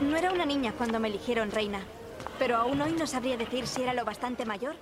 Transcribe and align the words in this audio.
No 0.00 0.16
era 0.16 0.32
una 0.32 0.46
niña 0.46 0.72
cuando 0.76 0.98
me 0.98 1.08
eligieron 1.08 1.50
reina, 1.50 1.80
pero 2.38 2.56
aún 2.56 2.80
hoy 2.80 2.92
no 2.92 3.06
sabría 3.06 3.36
decir 3.36 3.66
si 3.66 3.82
era 3.82 3.94
lo 3.94 4.04
bastante 4.04 4.44
mayor 4.44 4.74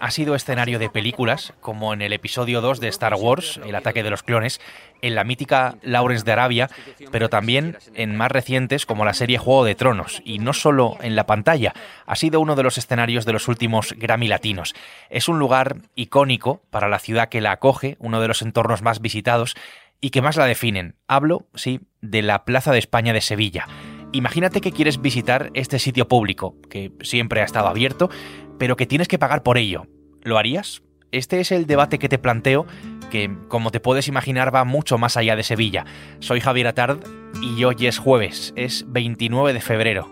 ha 0.00 0.10
sido 0.10 0.34
escenario 0.34 0.78
de 0.78 0.88
películas, 0.88 1.52
como 1.60 1.92
en 1.92 2.00
el 2.00 2.14
episodio 2.14 2.62
2 2.62 2.80
de 2.80 2.88
Star 2.88 3.14
Wars, 3.14 3.60
El 3.64 3.74
ataque 3.74 4.02
de 4.02 4.10
los 4.10 4.22
clones, 4.22 4.60
en 5.02 5.14
la 5.14 5.24
mítica 5.24 5.76
Lawrence 5.82 6.24
de 6.24 6.32
Arabia, 6.32 6.70
pero 7.12 7.28
también 7.28 7.76
en 7.94 8.16
más 8.16 8.32
recientes 8.32 8.86
como 8.86 9.04
la 9.04 9.12
serie 9.12 9.38
Juego 9.38 9.64
de 9.64 9.74
Tronos, 9.74 10.22
y 10.24 10.38
no 10.38 10.54
solo 10.54 10.96
en 11.02 11.16
la 11.16 11.26
pantalla, 11.26 11.74
ha 12.06 12.16
sido 12.16 12.40
uno 12.40 12.56
de 12.56 12.62
los 12.62 12.78
escenarios 12.78 13.26
de 13.26 13.34
los 13.34 13.46
últimos 13.46 13.92
Grammy 13.96 14.26
Latinos. 14.26 14.74
Es 15.10 15.28
un 15.28 15.38
lugar 15.38 15.76
icónico 15.94 16.62
para 16.70 16.88
la 16.88 16.98
ciudad 16.98 17.28
que 17.28 17.42
la 17.42 17.52
acoge, 17.52 17.96
uno 18.00 18.22
de 18.22 18.28
los 18.28 18.40
entornos 18.40 18.80
más 18.80 19.02
visitados 19.02 19.54
y 20.00 20.10
que 20.10 20.22
más 20.22 20.36
la 20.36 20.46
definen. 20.46 20.96
Hablo, 21.08 21.46
sí, 21.54 21.80
de 22.00 22.22
la 22.22 22.46
Plaza 22.46 22.72
de 22.72 22.78
España 22.78 23.12
de 23.12 23.20
Sevilla. 23.20 23.66
Imagínate 24.12 24.60
que 24.60 24.72
quieres 24.72 25.00
visitar 25.00 25.50
este 25.54 25.78
sitio 25.78 26.08
público, 26.08 26.56
que 26.68 26.92
siempre 27.02 27.40
ha 27.40 27.44
estado 27.44 27.68
abierto, 27.68 28.10
pero 28.58 28.76
que 28.76 28.86
tienes 28.86 29.06
que 29.06 29.18
pagar 29.18 29.42
por 29.42 29.56
ello. 29.56 29.86
¿Lo 30.22 30.36
harías? 30.36 30.82
Este 31.12 31.40
es 31.40 31.52
el 31.52 31.66
debate 31.66 31.98
que 31.98 32.08
te 32.08 32.18
planteo, 32.18 32.66
que 33.10 33.30
como 33.48 33.70
te 33.70 33.80
puedes 33.80 34.08
imaginar 34.08 34.54
va 34.54 34.64
mucho 34.64 34.98
más 34.98 35.16
allá 35.16 35.36
de 35.36 35.42
Sevilla. 35.42 35.84
Soy 36.18 36.40
Javier 36.40 36.68
Atard 36.68 37.00
y 37.40 37.62
hoy 37.64 37.86
es 37.86 37.98
jueves, 37.98 38.52
es 38.56 38.84
29 38.88 39.52
de 39.52 39.60
febrero. 39.60 40.08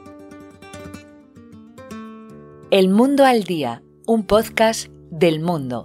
El 2.71 2.89
Mundo 2.89 3.25
al 3.25 3.45
Día, 3.45 3.83
un 4.07 4.27
podcast 4.27 4.89
del 5.11 5.41
mundo. 5.41 5.85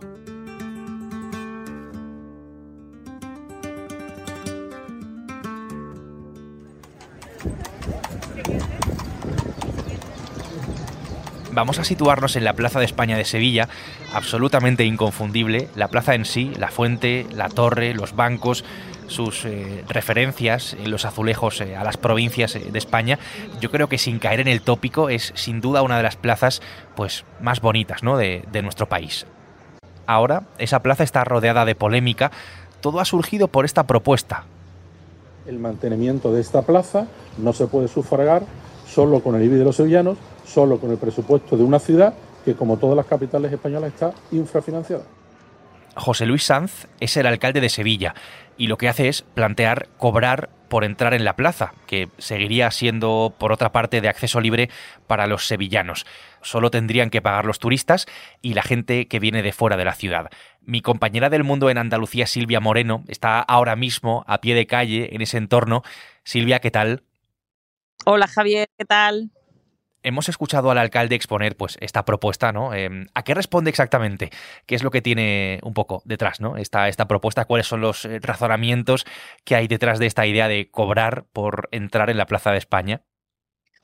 Vamos 11.54 11.78
a 11.78 11.84
situarnos 11.84 12.36
en 12.36 12.46
la 12.46 12.54
Plaza 12.54 12.80
de 12.80 12.86
España 12.86 13.16
de 13.16 13.26
Sevilla, 13.26 13.70
absolutamente 14.12 14.86
inconfundible. 14.86 15.70
La 15.76 15.88
plaza 15.88 16.16
en 16.16 16.26
sí, 16.26 16.52
la 16.58 16.70
fuente, 16.70 17.28
la 17.32 17.48
torre, 17.48 17.94
los 17.94 18.16
bancos, 18.16 18.66
sus 19.06 19.46
eh, 19.46 19.84
referencias 19.88 20.74
en 20.74 20.90
los 20.90 21.06
azulejos 21.06 21.62
eh, 21.62 21.76
a 21.76 21.84
las 21.84 21.98
provincias 21.98 22.56
eh, 22.56 22.72
de 22.72 22.80
España, 22.80 23.20
yo 23.62 23.70
creo 23.70 23.88
que 23.88 24.00
sin 24.00 24.18
caer 24.18 24.40
en 24.40 24.48
el 24.48 24.62
tópico 24.62 25.10
es 25.10 25.32
sin 25.36 25.62
duda 25.62 25.84
una 25.84 25.98
de 25.98 26.04
las 26.04 26.16
plazas 26.16 26.62
pues, 26.96 27.24
más 27.40 27.62
bonitas 27.62 28.02
¿no? 28.02 28.18
de, 28.18 28.44
de 28.52 28.62
nuestro 28.64 28.90
país. 28.90 29.28
Ahora, 30.08 30.48
esa 30.58 30.82
plaza 30.82 31.04
está 31.04 31.24
rodeada 31.24 31.66
de 31.66 31.76
polémica. 31.76 32.32
Todo 32.82 33.00
ha 33.00 33.06
surgido 33.06 33.48
por 33.48 33.66
esta 33.66 33.84
propuesta. 33.84 34.46
El 35.46 35.60
mantenimiento 35.60 36.34
de 36.34 36.42
esta 36.42 36.64
plaza 36.64 37.06
no 37.38 37.54
se 37.54 37.68
puede 37.68 37.90
sufragar 37.90 38.44
solo 38.88 39.20
con 39.20 39.36
el 39.36 39.44
IBI 39.44 39.58
de 39.58 39.66
los 39.66 39.76
sevillanos, 39.76 40.18
solo 40.46 40.80
con 40.80 40.92
el 40.92 40.98
presupuesto 40.98 41.58
de 41.58 41.64
una 41.64 41.80
ciudad 41.80 42.14
que, 42.44 42.56
como 42.56 42.78
todas 42.78 42.96
las 42.96 43.06
capitales 43.06 43.52
españolas, 43.52 43.94
está 43.94 44.14
infrafinanciada. 44.32 45.04
José 45.96 46.26
Luis 46.26 46.44
Sanz 46.44 46.88
es 47.00 47.16
el 47.18 47.28
alcalde 47.28 47.62
de 47.62 47.70
Sevilla 47.70 48.16
y 48.58 48.68
lo 48.68 48.78
que 48.78 48.90
hace 48.90 49.10
es 49.10 49.22
plantear 49.22 49.90
cobrar 49.98 50.50
por 50.68 50.84
entrar 50.84 51.14
en 51.14 51.24
la 51.24 51.36
plaza, 51.36 51.74
que 51.86 52.10
seguiría 52.18 52.72
siendo, 52.72 53.36
por 53.38 53.52
otra 53.52 53.72
parte, 53.72 54.02
de 54.02 54.10
acceso 54.10 54.42
libre 54.42 54.72
para 55.06 55.28
los 55.28 55.46
sevillanos. 55.46 56.08
Solo 56.42 56.72
tendrían 56.72 57.12
que 57.12 57.22
pagar 57.22 57.46
los 57.46 57.60
turistas 57.60 58.08
y 58.42 58.56
la 58.56 58.64
gente 58.64 59.08
que 59.08 59.20
viene 59.20 59.44
de 59.44 59.54
fuera 59.54 59.78
de 59.78 59.86
la 59.86 59.94
ciudad. 59.94 60.32
Mi 60.62 60.82
compañera 60.82 61.30
del 61.30 61.44
mundo 61.44 61.70
en 61.70 61.78
Andalucía, 61.78 62.26
Silvia 62.26 62.60
Moreno, 62.60 63.04
está 63.08 63.40
ahora 63.40 63.76
mismo 63.76 64.24
a 64.28 64.42
pie 64.42 64.56
de 64.56 64.66
calle 64.66 65.16
en 65.16 65.22
ese 65.22 65.38
entorno. 65.38 65.84
Silvia, 66.24 66.60
¿qué 66.60 66.72
tal? 66.72 67.04
Hola 68.06 68.28
Javier, 68.28 68.68
¿qué 68.76 68.86
tal? 68.86 69.30
Hemos 70.04 70.30
escuchado 70.30 70.70
al 70.72 70.78
alcalde 70.78 71.16
exponer 71.16 71.58
pues 71.58 71.78
esta 71.82 72.06
propuesta, 72.06 72.52
¿no? 72.52 72.74
Em, 72.74 73.08
¿A 73.14 73.24
qué 73.24 73.34
responde 73.34 73.70
exactamente? 73.70 74.30
¿Qué 74.66 74.76
es 74.76 74.84
lo 74.84 74.92
que 74.92 75.02
tiene 75.02 75.60
un 75.64 75.74
poco 75.74 76.02
detrás, 76.06 76.40
¿no? 76.40 76.58
Esta, 76.58 76.88
esta 76.88 77.08
propuesta, 77.08 77.46
¿cuáles 77.46 77.68
son 77.68 77.82
los 77.82 78.06
eh, 78.06 78.20
razonamientos 78.22 79.06
que 79.46 79.56
hay 79.56 79.68
detrás 79.68 80.00
de 80.00 80.06
esta 80.06 80.26
idea 80.26 80.48
de 80.48 80.70
cobrar 80.70 81.26
por 81.34 81.70
entrar 81.72 82.10
en 82.10 82.18
la 82.18 82.26
Plaza 82.26 82.52
de 82.52 82.58
España? 82.58 83.02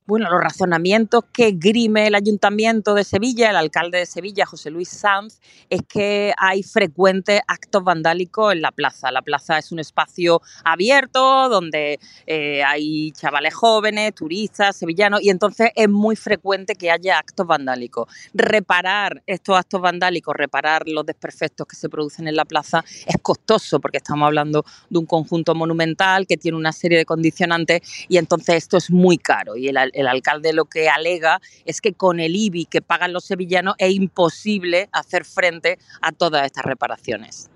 Bueno, 0.09 0.27
los 0.31 0.41
razonamientos 0.41 1.23
que 1.31 1.51
grime 1.51 2.07
el 2.07 2.15
Ayuntamiento 2.15 2.95
de 2.95 3.03
Sevilla, 3.03 3.51
el 3.51 3.55
alcalde 3.57 3.99
de 3.99 4.07
Sevilla, 4.07 4.43
José 4.47 4.71
Luis 4.71 4.89
Sanz, 4.89 5.39
es 5.69 5.81
que 5.87 6.33
hay 6.35 6.63
frecuentes 6.63 7.41
actos 7.47 7.83
vandálicos 7.83 8.51
en 8.53 8.63
la 8.63 8.71
plaza. 8.71 9.11
La 9.11 9.21
plaza 9.21 9.59
es 9.59 9.71
un 9.71 9.77
espacio 9.77 10.41
abierto 10.63 11.47
donde 11.49 11.99
eh, 12.25 12.63
hay 12.63 13.11
chavales 13.11 13.53
jóvenes, 13.53 14.15
turistas, 14.15 14.77
sevillanos, 14.77 15.21
y 15.21 15.29
entonces 15.29 15.69
es 15.75 15.87
muy 15.87 16.15
frecuente 16.15 16.73
que 16.73 16.89
haya 16.89 17.19
actos 17.19 17.45
vandálicos. 17.45 18.11
Reparar 18.33 19.21
estos 19.27 19.59
actos 19.59 19.79
vandálicos, 19.79 20.35
reparar 20.35 20.87
los 20.87 21.05
desperfectos 21.05 21.67
que 21.67 21.75
se 21.75 21.87
producen 21.87 22.27
en 22.27 22.35
la 22.35 22.45
plaza 22.45 22.83
es 23.05 23.17
costoso 23.21 23.79
porque 23.79 23.97
estamos 23.97 24.25
hablando 24.25 24.65
de 24.89 24.97
un 24.97 25.05
conjunto 25.05 25.53
monumental 25.53 26.25
que 26.25 26.35
tiene 26.35 26.57
una 26.57 26.71
serie 26.71 26.97
de 26.97 27.05
condicionantes 27.05 27.81
y 28.07 28.17
entonces 28.17 28.55
esto 28.55 28.77
es 28.77 28.89
muy 28.89 29.19
caro 29.19 29.55
y 29.55 29.67
el, 29.67 29.98
el 29.99 30.07
alcalde 30.07 30.53
lo 30.53 30.65
que 30.65 30.89
alega 30.89 31.41
es 31.65 31.81
que 31.81 31.93
con 31.93 32.19
el 32.19 32.35
IBI 32.35 32.65
que 32.65 32.81
pagan 32.81 33.13
los 33.13 33.25
sevillanos 33.25 33.75
es 33.77 33.91
imposible 33.91 34.89
hacer 34.91 35.25
frente 35.25 35.77
a 36.01 36.11
todas 36.11 36.45
estas 36.45 36.65
reparaciones. 36.65 37.49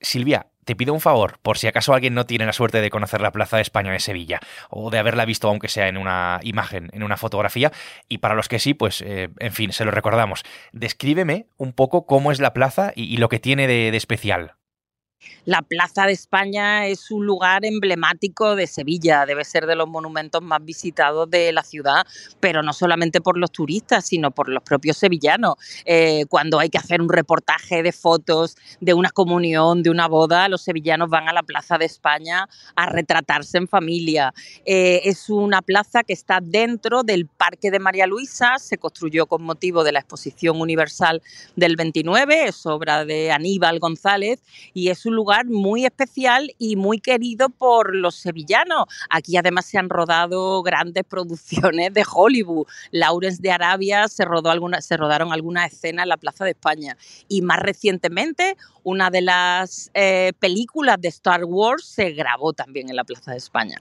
Silvia, 0.00 0.46
te 0.64 0.76
pido 0.76 0.92
un 0.92 1.00
favor, 1.00 1.38
por 1.42 1.58
si 1.58 1.66
acaso 1.66 1.94
alguien 1.94 2.14
no 2.14 2.26
tiene 2.26 2.46
la 2.46 2.52
suerte 2.52 2.80
de 2.80 2.90
conocer 2.90 3.20
la 3.20 3.32
Plaza 3.32 3.56
de 3.56 3.62
España 3.62 3.92
de 3.92 4.00
Sevilla, 4.00 4.40
o 4.70 4.90
de 4.90 4.98
haberla 4.98 5.24
visto 5.24 5.48
aunque 5.48 5.68
sea 5.68 5.88
en 5.88 5.96
una 5.96 6.40
imagen, 6.42 6.90
en 6.92 7.02
una 7.02 7.16
fotografía, 7.16 7.72
y 8.08 8.18
para 8.18 8.34
los 8.34 8.48
que 8.48 8.58
sí, 8.58 8.74
pues, 8.74 9.02
eh, 9.02 9.30
en 9.38 9.52
fin, 9.52 9.72
se 9.72 9.84
lo 9.84 9.90
recordamos. 9.90 10.42
Descríbeme 10.72 11.46
un 11.56 11.72
poco 11.72 12.06
cómo 12.06 12.32
es 12.32 12.40
la 12.40 12.52
plaza 12.52 12.92
y, 12.94 13.16
lo 13.16 13.28
que 13.28 13.38
tiene 13.38 13.66
de 13.66 13.96
especial. 13.96 14.54
La 15.44 15.62
Plaza 15.62 16.06
de 16.06 16.12
España 16.12 16.86
es 16.86 17.10
un 17.10 17.26
lugar 17.26 17.64
emblemático 17.64 18.56
de 18.56 18.66
Sevilla, 18.66 19.26
debe 19.26 19.44
ser 19.44 19.66
de 19.66 19.76
los 19.76 19.88
monumentos 19.88 20.42
más 20.42 20.64
visitados 20.64 21.28
de 21.28 21.52
la 21.52 21.62
ciudad, 21.62 22.06
pero 22.40 22.62
no 22.62 22.72
solamente 22.72 23.20
por 23.20 23.36
los 23.36 23.50
turistas, 23.50 24.06
sino 24.06 24.30
por 24.30 24.48
los 24.48 24.62
propios 24.62 24.96
sevillanos. 24.96 25.54
Eh, 25.84 26.24
cuando 26.28 26.58
hay 26.58 26.70
que 26.70 26.78
hacer 26.78 27.02
un 27.02 27.08
reportaje 27.10 27.82
de 27.82 27.92
fotos 27.92 28.56
de 28.80 28.94
una 28.94 29.10
comunión, 29.10 29.82
de 29.82 29.90
una 29.90 30.08
boda, 30.08 30.48
los 30.48 30.62
sevillanos 30.62 31.10
van 31.10 31.28
a 31.28 31.32
la 31.32 31.42
Plaza 31.42 31.78
de 31.78 31.84
España 31.84 32.48
a 32.74 32.86
retratarse 32.86 33.58
en 33.58 33.68
familia. 33.68 34.32
Eh, 34.64 35.02
es 35.04 35.28
una 35.28 35.62
plaza 35.62 36.02
que 36.02 36.12
está 36.12 36.40
dentro 36.42 37.02
del 37.02 37.26
Parque 37.26 37.70
de 37.70 37.78
María 37.78 38.06
Luisa, 38.06 38.58
se 38.58 38.78
construyó 38.78 39.26
con 39.26 39.42
motivo 39.42 39.84
de 39.84 39.92
la 39.92 40.00
Exposición 40.00 40.60
Universal 40.60 41.22
del 41.56 41.76
29, 41.76 42.48
es 42.48 42.66
obra 42.66 43.04
de 43.04 43.30
Aníbal 43.30 43.78
González 43.78 44.42
y 44.72 44.88
es 44.88 45.06
un 45.06 45.13
lugar 45.14 45.46
muy 45.46 45.84
especial 45.84 46.50
y 46.58 46.76
muy 46.76 47.00
querido 47.00 47.48
por 47.48 47.94
los 47.94 48.14
sevillanos. 48.16 48.84
Aquí 49.10 49.36
además 49.36 49.66
se 49.66 49.78
han 49.78 49.88
rodado 49.88 50.62
grandes 50.62 51.04
producciones 51.04 51.92
de 51.94 52.04
Hollywood. 52.10 52.66
Lawrence 52.90 53.40
de 53.40 53.50
Arabia 53.50 54.08
se, 54.08 54.24
rodó 54.24 54.50
alguna, 54.50 54.80
se 54.80 54.96
rodaron 54.96 55.32
algunas 55.32 55.72
escenas 55.72 56.04
en 56.04 56.08
la 56.08 56.16
Plaza 56.16 56.44
de 56.44 56.50
España. 56.50 56.96
Y 57.28 57.42
más 57.42 57.60
recientemente, 57.60 58.56
una 58.82 59.10
de 59.10 59.22
las 59.22 59.90
eh, 59.94 60.32
películas 60.38 61.00
de 61.00 61.08
Star 61.08 61.44
Wars 61.44 61.84
se 61.84 62.10
grabó 62.12 62.52
también 62.52 62.88
en 62.90 62.96
la 62.96 63.04
Plaza 63.04 63.32
de 63.32 63.38
España. 63.38 63.78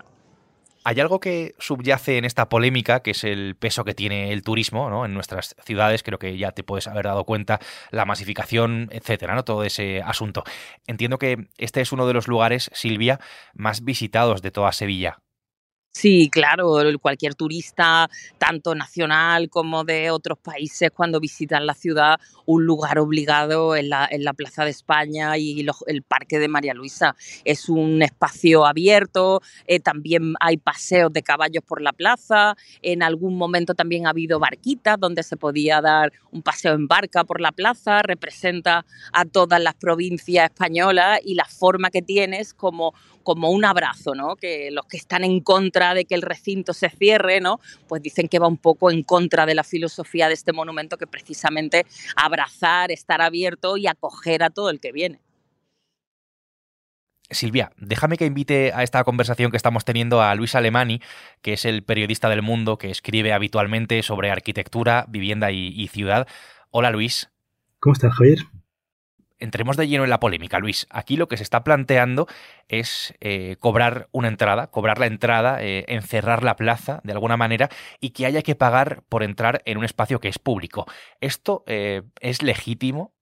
Hay 0.85 0.99
algo 0.99 1.19
que 1.19 1.55
subyace 1.59 2.17
en 2.17 2.25
esta 2.25 2.49
polémica, 2.49 3.01
que 3.01 3.11
es 3.11 3.23
el 3.23 3.55
peso 3.55 3.85
que 3.85 3.93
tiene 3.93 4.33
el 4.33 4.43
turismo 4.43 4.89
¿no? 4.89 5.05
en 5.05 5.13
nuestras 5.13 5.55
ciudades. 5.63 6.03
Creo 6.03 6.19
que 6.19 6.37
ya 6.37 6.51
te 6.51 6.63
puedes 6.63 6.87
haber 6.87 7.05
dado 7.05 7.23
cuenta, 7.23 7.59
la 7.91 8.05
masificación, 8.05 8.89
etcétera, 8.91 9.33
¿no? 9.35 9.43
todo 9.43 9.63
ese 9.63 10.01
asunto. 10.01 10.43
Entiendo 10.85 11.17
que 11.17 11.47
este 11.57 11.81
es 11.81 11.91
uno 11.93 12.05
de 12.05 12.13
los 12.13 12.27
lugares, 12.27 12.69
Silvia, 12.73 13.19
más 13.53 13.83
visitados 13.83 14.41
de 14.41 14.51
toda 14.51 14.71
Sevilla. 14.73 15.22
Sí, 15.95 16.27
claro, 16.31 16.79
cualquier 16.99 17.35
turista, 17.35 18.09
tanto 18.39 18.73
nacional 18.73 19.49
como 19.51 19.83
de 19.83 20.09
otros 20.09 20.39
países, 20.39 20.89
cuando 20.89 21.19
visitan 21.19 21.67
la 21.67 21.75
ciudad, 21.75 22.19
un 22.47 22.65
lugar 22.65 22.97
obligado 22.97 23.75
en 23.75 23.89
la, 23.89 24.09
Plaza 24.35 24.65
de 24.65 24.71
España 24.71 25.37
y 25.37 25.63
el 25.85 26.01
Parque 26.01 26.39
de 26.39 26.47
María 26.47 26.73
Luisa. 26.73 27.15
Es 27.45 27.69
un 27.69 28.01
espacio 28.01 28.65
abierto, 28.65 29.41
eh, 29.67 29.79
también 29.79 30.33
hay 30.39 30.57
paseos 30.57 31.13
de 31.13 31.21
caballos 31.21 31.63
por 31.63 31.79
la 31.79 31.93
plaza, 31.93 32.55
en 32.81 33.03
algún 33.03 33.37
momento 33.37 33.75
también 33.75 34.07
ha 34.07 34.09
habido 34.09 34.39
barquitas 34.39 34.99
donde 34.99 35.21
se 35.21 35.37
podía 35.37 35.79
dar 35.79 36.11
un 36.31 36.41
paseo 36.41 36.73
en 36.73 36.87
barca 36.87 37.23
por 37.23 37.39
la 37.39 37.51
plaza, 37.51 38.01
representa 38.01 38.83
a 39.13 39.25
todas 39.25 39.61
las 39.61 39.75
provincias 39.75 40.49
españolas 40.49 41.19
y 41.23 41.35
la 41.35 41.45
forma 41.45 41.91
que 41.91 42.01
tienes 42.01 42.55
como 42.55 42.95
como 43.23 43.49
un 43.49 43.65
abrazo, 43.65 44.13
¿no? 44.15 44.35
Que 44.35 44.69
los 44.71 44.85
que 44.85 44.97
están 44.97 45.23
en 45.23 45.39
contra 45.39 45.93
de 45.93 46.05
que 46.05 46.15
el 46.15 46.21
recinto 46.21 46.73
se 46.73 46.89
cierre, 46.89 47.41
¿no? 47.41 47.59
Pues 47.87 48.01
dicen 48.01 48.27
que 48.27 48.39
va 48.39 48.47
un 48.47 48.57
poco 48.57 48.91
en 48.91 49.03
contra 49.03 49.45
de 49.45 49.55
la 49.55 49.63
filosofía 49.63 50.27
de 50.27 50.33
este 50.33 50.53
monumento 50.53 50.97
que 50.97 51.07
precisamente 51.07 51.85
abrazar, 52.15 52.91
estar 52.91 53.21
abierto 53.21 53.77
y 53.77 53.87
acoger 53.87 54.43
a 54.43 54.49
todo 54.49 54.69
el 54.69 54.79
que 54.79 54.91
viene. 54.91 55.19
Silvia, 57.33 57.71
déjame 57.77 58.17
que 58.17 58.25
invite 58.25 58.73
a 58.73 58.83
esta 58.83 59.03
conversación 59.03 59.51
que 59.51 59.57
estamos 59.57 59.85
teniendo 59.85 60.21
a 60.21 60.35
Luis 60.35 60.55
Alemani, 60.55 61.01
que 61.41 61.53
es 61.53 61.65
el 61.65 61.83
periodista 61.83 62.29
del 62.29 62.41
mundo 62.41 62.77
que 62.77 62.91
escribe 62.91 63.33
habitualmente 63.33 64.03
sobre 64.03 64.29
arquitectura, 64.31 65.05
vivienda 65.09 65.51
y, 65.51 65.87
ciudad. 65.87 66.27
Hola 66.71 66.91
Luis. 66.91 67.29
¿Cómo 67.79 67.93
estás, 67.93 68.13
Javier? 68.13 68.39
Entremos 69.43 69.77
de 69.77 69.87
lleno 69.87 70.03
en 70.03 70.09
la 70.09 70.19
polémica, 70.19 70.59
Luis. 70.59 70.87
Aquí 70.89 71.17
lo 71.17 71.27
que 71.27 71.37
se 71.37 71.43
está 71.43 71.63
planteando 71.63 72.27
es 72.69 73.13
eh, 73.19 73.57
cobrar 73.59 74.07
una 74.11 74.29
entrada, 74.29 74.67
cobrar 74.67 74.99
la 74.99 75.05
entrada, 75.05 75.61
eh, 75.61 75.85
encerrar 75.89 76.43
la 76.43 76.55
plaza 76.55 77.01
de 77.03 77.11
alguna 77.11 77.37
manera 77.37 77.69
y 77.99 78.11
que 78.11 78.25
haya 78.25 78.41
que 78.41 78.55
pagar 78.55 79.03
por 79.09 79.21
entrar 79.21 79.61
en 79.65 79.77
un 79.77 79.83
espacio 79.83 80.19
que 80.19 80.29
es 80.29 80.39
público. 80.39 80.85
¿Esto 81.21 81.63
eh, 81.67 82.03
es 82.19 82.41
legítimo? 82.41 83.13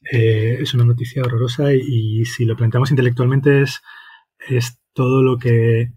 es 0.00 0.74
una 0.74 0.84
noticia 0.84 1.22
horrorosa 1.22 1.72
y, 1.74 2.24
si 2.24 2.44
lo 2.44 2.56
planteamos 2.56 2.92
intelectualmente 2.92 3.62
es, 3.62 3.82
es 4.48 4.80
todo 4.92 5.24
lo 5.24 5.36
que 5.36 5.90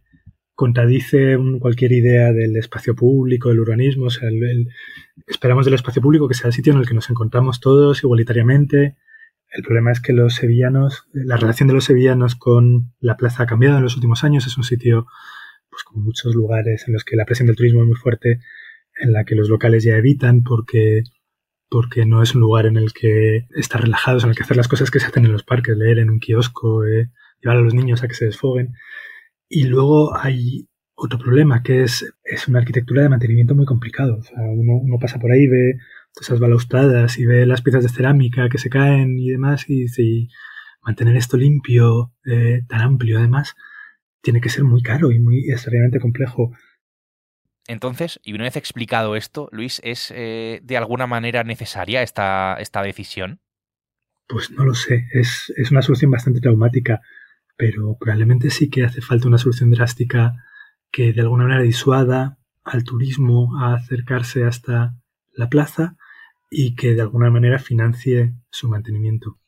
contradice 0.61 1.39
cualquier 1.59 1.91
idea 1.91 2.31
del 2.33 2.55
espacio 2.55 2.93
público, 2.93 3.49
del 3.49 3.61
urbanismo. 3.61 4.05
O 4.05 4.09
sea, 4.11 4.29
esperamos 5.25 5.65
del 5.65 5.73
espacio 5.73 6.03
público 6.03 6.27
que 6.27 6.35
sea 6.35 6.49
el 6.49 6.53
sitio 6.53 6.71
en 6.71 6.77
el 6.77 6.87
que 6.87 6.93
nos 6.93 7.09
encontramos 7.09 7.59
todos 7.59 8.03
igualitariamente. 8.03 8.95
El 9.49 9.63
problema 9.63 9.91
es 9.91 9.99
que 9.99 10.13
los 10.13 10.35
sevillanos, 10.35 11.07
la 11.13 11.35
relación 11.35 11.67
de 11.67 11.73
los 11.73 11.85
sevillanos 11.85 12.35
con 12.35 12.93
la 12.99 13.17
plaza 13.17 13.41
ha 13.41 13.45
cambiado 13.47 13.77
en 13.77 13.83
los 13.83 13.95
últimos 13.95 14.23
años. 14.23 14.45
Es 14.45 14.55
un 14.55 14.63
sitio, 14.63 15.07
pues 15.71 15.81
como 15.83 16.03
muchos 16.03 16.35
lugares 16.35 16.83
en 16.87 16.93
los 16.93 17.03
que 17.03 17.15
la 17.15 17.25
presión 17.25 17.47
del 17.47 17.55
turismo 17.55 17.81
es 17.81 17.87
muy 17.87 17.97
fuerte, 17.97 18.39
en 18.99 19.13
la 19.13 19.23
que 19.25 19.33
los 19.33 19.49
locales 19.49 19.83
ya 19.83 19.95
evitan 19.95 20.43
porque 20.43 21.01
porque 21.71 22.05
no 22.05 22.21
es 22.21 22.35
un 22.35 22.41
lugar 22.41 22.67
en 22.67 22.77
el 22.77 22.93
que 22.93 23.47
estar 23.55 23.81
relajados, 23.81 24.23
en 24.23 24.29
el 24.29 24.35
que 24.35 24.43
hacer 24.43 24.57
las 24.57 24.67
cosas 24.67 24.91
que 24.91 24.99
se 24.99 25.07
hacen 25.07 25.25
en 25.25 25.31
los 25.31 25.43
parques, 25.43 25.75
leer 25.75 25.97
en 25.97 26.11
un 26.11 26.19
kiosco, 26.19 26.85
eh, 26.85 27.09
llevar 27.41 27.57
a 27.57 27.61
los 27.61 27.73
niños 27.73 28.03
a 28.03 28.07
que 28.07 28.13
se 28.13 28.25
desfoguen. 28.25 28.75
Y 29.53 29.65
luego 29.65 30.15
hay 30.17 30.69
otro 30.95 31.19
problema, 31.19 31.61
que 31.61 31.83
es, 31.83 32.05
es 32.23 32.47
una 32.47 32.59
arquitectura 32.59 33.03
de 33.03 33.09
mantenimiento 33.09 33.53
muy 33.53 33.65
complicado. 33.65 34.17
O 34.17 34.23
sea, 34.23 34.37
uno, 34.39 34.77
uno 34.81 34.97
pasa 34.97 35.19
por 35.19 35.29
ahí, 35.29 35.45
ve 35.45 35.73
esas 36.19 36.39
balaustradas 36.39 37.19
y 37.19 37.25
ve 37.25 37.45
las 37.45 37.61
piezas 37.61 37.83
de 37.83 37.89
cerámica 37.89 38.47
que 38.47 38.57
se 38.57 38.69
caen 38.69 39.19
y 39.19 39.29
demás, 39.29 39.69
y 39.69 40.29
mantener 40.81 41.17
esto 41.17 41.35
limpio, 41.35 42.13
eh, 42.25 42.61
tan 42.69 42.79
amplio 42.79 43.17
además, 43.17 43.55
tiene 44.21 44.39
que 44.39 44.47
ser 44.47 44.63
muy 44.63 44.81
caro 44.83 45.11
y 45.11 45.19
muy 45.19 45.51
extremadamente 45.51 45.99
complejo. 45.99 46.53
Entonces, 47.67 48.21
y 48.23 48.31
una 48.31 48.45
vez 48.45 48.55
explicado 48.55 49.17
esto, 49.17 49.49
Luis, 49.51 49.81
¿es 49.83 50.13
eh, 50.15 50.61
de 50.63 50.77
alguna 50.77 51.07
manera 51.07 51.43
necesaria 51.43 52.03
esta, 52.03 52.55
esta 52.57 52.81
decisión? 52.83 53.41
Pues 54.29 54.49
no 54.49 54.63
lo 54.63 54.75
sé, 54.75 55.07
es, 55.11 55.51
es 55.57 55.71
una 55.71 55.81
solución 55.81 56.09
bastante 56.09 56.39
traumática 56.39 57.01
pero 57.57 57.97
probablemente 57.99 58.49
sí 58.49 58.69
que 58.69 58.85
hace 58.85 59.01
falta 59.01 59.27
una 59.27 59.37
solución 59.37 59.71
drástica 59.71 60.33
que 60.91 61.13
de 61.13 61.21
alguna 61.21 61.43
manera 61.43 61.63
disuada 61.63 62.37
al 62.63 62.83
turismo 62.83 63.57
a 63.59 63.73
acercarse 63.75 64.43
hasta 64.43 64.95
la 65.33 65.49
plaza 65.49 65.95
y 66.49 66.75
que 66.75 66.93
de 66.95 67.01
alguna 67.01 67.29
manera 67.29 67.59
financie 67.59 68.33
su 68.49 68.67
mantenimiento. 68.67 69.40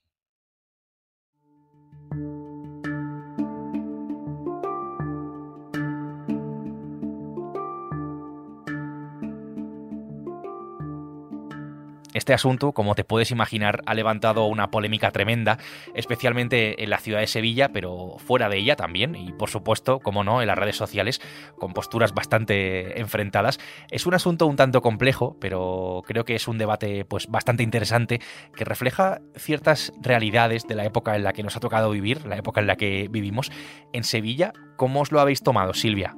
Este 12.23 12.33
asunto, 12.33 12.71
como 12.71 12.95
te 12.95 13.03
puedes 13.03 13.31
imaginar, 13.31 13.81
ha 13.85 13.93
levantado 13.93 14.45
una 14.45 14.71
polémica 14.71 15.11
tremenda, 15.11 15.57
especialmente 15.93 16.81
en 16.81 16.89
la 16.89 16.99
ciudad 16.99 17.19
de 17.19 17.27
Sevilla, 17.27 17.73
pero 17.73 18.15
fuera 18.17 18.47
de 18.47 18.59
ella 18.59 18.77
también, 18.77 19.13
y 19.13 19.33
por 19.33 19.49
supuesto, 19.49 19.99
como 19.99 20.23
no, 20.23 20.41
en 20.41 20.47
las 20.47 20.57
redes 20.57 20.77
sociales, 20.77 21.19
con 21.57 21.73
posturas 21.73 22.13
bastante 22.13 22.97
enfrentadas. 22.97 23.59
Es 23.91 24.05
un 24.05 24.13
asunto 24.13 24.47
un 24.47 24.55
tanto 24.55 24.81
complejo, 24.81 25.35
pero 25.41 26.01
creo 26.07 26.23
que 26.23 26.35
es 26.35 26.47
un 26.47 26.57
debate 26.57 27.03
pues 27.03 27.27
bastante 27.27 27.61
interesante 27.61 28.21
que 28.55 28.63
refleja 28.63 29.19
ciertas 29.35 29.91
realidades 30.01 30.65
de 30.65 30.75
la 30.75 30.85
época 30.85 31.17
en 31.17 31.25
la 31.25 31.33
que 31.33 31.43
nos 31.43 31.57
ha 31.57 31.59
tocado 31.59 31.91
vivir, 31.91 32.25
la 32.25 32.37
época 32.37 32.61
en 32.61 32.67
la 32.67 32.77
que 32.77 33.09
vivimos. 33.11 33.51
En 33.91 34.05
Sevilla, 34.05 34.53
¿cómo 34.77 35.01
os 35.01 35.11
lo 35.11 35.19
habéis 35.19 35.43
tomado, 35.43 35.73
Silvia? 35.73 36.15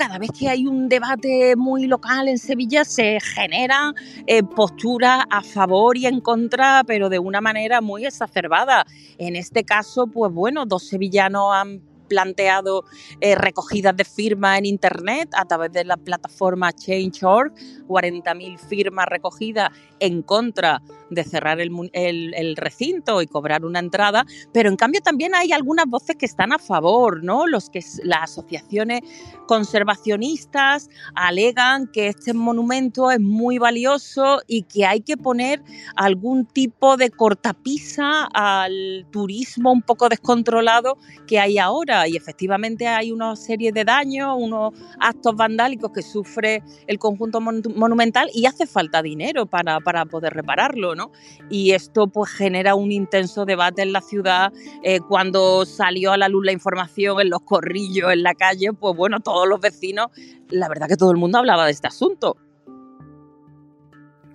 Cada 0.00 0.16
vez 0.16 0.30
que 0.30 0.48
hay 0.48 0.66
un 0.66 0.88
debate 0.88 1.56
muy 1.56 1.86
local 1.86 2.26
en 2.26 2.38
Sevilla 2.38 2.86
se 2.86 3.20
genera 3.20 3.92
eh, 4.26 4.42
postura 4.42 5.26
a 5.28 5.42
favor 5.42 5.98
y 5.98 6.06
en 6.06 6.22
contra, 6.22 6.84
pero 6.86 7.10
de 7.10 7.18
una 7.18 7.42
manera 7.42 7.82
muy 7.82 8.06
exacerbada. 8.06 8.86
En 9.18 9.36
este 9.36 9.62
caso, 9.62 10.06
pues 10.06 10.32
bueno, 10.32 10.64
dos 10.64 10.88
sevillanos 10.88 11.52
han 11.52 11.82
planteado 12.08 12.86
eh, 13.20 13.34
recogidas 13.34 13.94
de 13.94 14.04
firmas 14.04 14.58
en 14.58 14.64
Internet 14.64 15.28
a 15.34 15.44
través 15.44 15.70
de 15.70 15.84
la 15.84 15.98
plataforma 15.98 16.72
Change.org, 16.72 17.52
40.000 17.86 18.58
firmas 18.58 19.04
recogidas 19.06 19.68
en 20.00 20.22
contra 20.22 20.82
de 21.10 21.24
cerrar 21.24 21.60
el, 21.60 22.56
recinto 22.56 23.20
y 23.22 23.26
cobrar 23.26 23.64
una 23.64 23.78
entrada, 23.78 24.24
pero 24.52 24.68
en 24.68 24.76
cambio 24.76 25.00
también 25.00 25.34
hay 25.34 25.52
algunas 25.52 25.86
voces 25.86 26.16
que 26.16 26.26
están 26.26 26.52
a 26.52 26.58
favor, 26.58 27.22
¿no? 27.24 27.46
Los 27.46 27.68
que 27.68 27.80
las 28.04 28.30
asociaciones 28.30 29.00
conservacionistas 29.46 30.88
alegan 31.14 31.88
que 31.88 32.08
este 32.08 32.32
monumento 32.32 33.10
es 33.10 33.20
muy 33.20 33.58
valioso 33.58 34.40
y 34.46 34.62
que 34.62 34.86
hay 34.86 35.00
que 35.00 35.16
poner 35.16 35.62
algún 35.96 36.46
tipo 36.46 36.96
de 36.96 37.10
cortapisa 37.10 38.28
al 38.32 39.06
turismo 39.10 39.72
un 39.72 39.82
poco 39.82 40.08
descontrolado 40.08 40.96
que 41.26 41.38
hay 41.40 41.58
ahora 41.58 42.06
y 42.06 42.16
efectivamente 42.16 42.86
hay 42.86 43.10
una 43.10 43.34
serie 43.36 43.72
de 43.72 43.84
daños, 43.84 44.36
unos 44.38 44.74
actos 45.00 45.34
vandálicos 45.34 45.90
que 45.92 46.02
sufre 46.02 46.62
el 46.86 46.98
conjunto 46.98 47.40
monumental 47.40 48.30
y 48.32 48.46
hace 48.46 48.66
falta 48.66 49.02
dinero 49.02 49.46
para, 49.46 49.80
para 49.90 50.04
poder 50.04 50.34
repararlo, 50.34 50.94
¿no? 50.94 51.10
Y 51.48 51.72
esto 51.72 52.06
pues 52.06 52.30
genera 52.30 52.76
un 52.76 52.92
intenso 52.92 53.44
debate 53.44 53.82
en 53.82 53.92
la 53.92 54.00
ciudad. 54.00 54.52
Eh, 54.84 55.00
cuando 55.00 55.66
salió 55.66 56.12
a 56.12 56.16
la 56.16 56.28
luz 56.28 56.46
la 56.46 56.52
información 56.52 57.20
en 57.20 57.28
los 57.28 57.40
corrillos, 57.40 58.12
en 58.12 58.22
la 58.22 58.34
calle, 58.34 58.72
pues 58.72 58.96
bueno, 58.96 59.18
todos 59.18 59.48
los 59.48 59.60
vecinos, 59.60 60.06
la 60.48 60.68
verdad 60.68 60.86
que 60.86 60.96
todo 60.96 61.10
el 61.10 61.16
mundo 61.16 61.38
hablaba 61.38 61.66
de 61.66 61.72
este 61.72 61.88
asunto 61.88 62.36